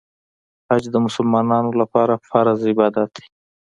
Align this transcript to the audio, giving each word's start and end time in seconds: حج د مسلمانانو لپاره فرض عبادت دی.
حج 0.67 0.83
د 0.91 0.95
مسلمانانو 1.05 1.69
لپاره 1.81 2.21
فرض 2.29 2.59
عبادت 2.71 3.09
دی. 3.15 3.25